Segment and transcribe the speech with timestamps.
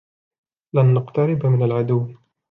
[0.75, 2.07] لن نقترب من العدو.